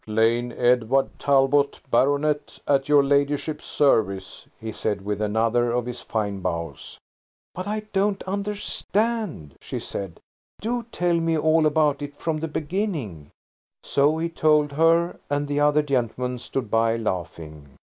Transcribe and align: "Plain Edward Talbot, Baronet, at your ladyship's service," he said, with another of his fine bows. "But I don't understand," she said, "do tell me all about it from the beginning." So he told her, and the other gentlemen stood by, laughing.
"Plain 0.03 0.51
Edward 0.53 1.09
Talbot, 1.19 1.79
Baronet, 1.91 2.57
at 2.67 2.89
your 2.89 3.03
ladyship's 3.03 3.65
service," 3.65 4.47
he 4.59 4.71
said, 4.71 5.05
with 5.05 5.21
another 5.21 5.69
of 5.71 5.85
his 5.85 6.01
fine 6.01 6.39
bows. 6.39 6.97
"But 7.53 7.67
I 7.67 7.81
don't 7.93 8.23
understand," 8.23 9.53
she 9.61 9.79
said, 9.79 10.19
"do 10.59 10.87
tell 10.91 11.17
me 11.19 11.37
all 11.37 11.67
about 11.67 12.01
it 12.01 12.15
from 12.17 12.39
the 12.39 12.47
beginning." 12.47 13.29
So 13.83 14.17
he 14.17 14.27
told 14.27 14.71
her, 14.71 15.19
and 15.29 15.47
the 15.47 15.59
other 15.59 15.83
gentlemen 15.83 16.39
stood 16.39 16.71
by, 16.71 16.97
laughing. 16.97 17.69